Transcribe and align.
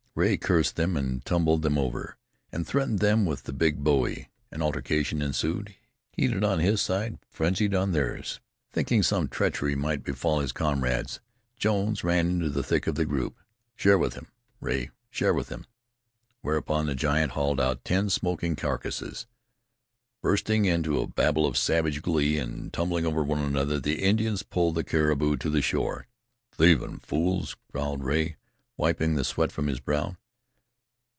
Rea 0.13 0.35
cursed 0.35 0.75
them, 0.75 0.97
and 0.97 1.23
tumbled 1.23 1.61
them 1.61 1.77
over, 1.77 2.17
and 2.51 2.67
threatened 2.67 2.99
them 2.99 3.25
with 3.25 3.43
the 3.43 3.53
big 3.53 3.77
bowie. 3.81 4.27
An 4.51 4.61
altercation 4.61 5.21
ensued, 5.21 5.73
heated 6.11 6.43
on 6.43 6.59
his 6.59 6.81
side, 6.81 7.17
frenzied 7.29 7.73
on 7.73 7.93
theirs. 7.93 8.41
Thinking 8.73 9.03
some 9.03 9.29
treachery 9.29 9.73
might 9.73 10.03
befall 10.03 10.41
his 10.41 10.51
comrade, 10.51 11.05
Jones 11.55 12.03
ran 12.03 12.27
into 12.27 12.49
the 12.49 12.61
thick 12.61 12.87
of 12.87 12.95
the 12.95 13.05
group. 13.05 13.37
"Share 13.77 13.97
with 13.97 14.13
them, 14.15 14.27
Rea, 14.59 14.91
share 15.09 15.33
with 15.33 15.47
them." 15.47 15.65
Whereupon 16.41 16.87
the 16.87 16.93
giant 16.95 17.31
hauled 17.31 17.61
out 17.61 17.85
ten 17.85 18.09
smoking 18.09 18.57
carcasses. 18.57 19.27
Bursting 20.21 20.65
into 20.65 20.99
a 20.99 21.07
babel 21.07 21.45
of 21.47 21.57
savage 21.57 22.01
glee 22.01 22.37
and 22.37 22.73
tumbling 22.73 23.05
over 23.05 23.23
one 23.23 23.39
another, 23.39 23.79
the 23.79 24.03
Indians 24.03 24.43
pulled 24.43 24.75
the 24.75 24.83
caribou 24.83 25.37
to 25.37 25.49
the 25.49 25.61
shore. 25.61 26.05
"Thievin' 26.51 26.99
fools," 26.99 27.55
growled 27.71 28.03
Rea, 28.03 28.35
wiping 28.77 29.13
the 29.13 29.23
sweat 29.23 29.51
from 29.51 29.67
his 29.67 29.79
brow. 29.79 30.17